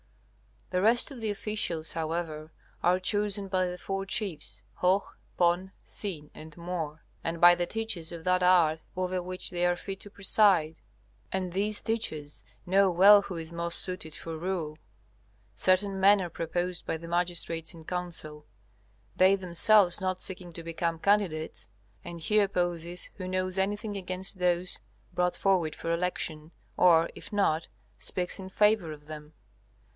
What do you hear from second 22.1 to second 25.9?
he opposes who knows anything against those brought forward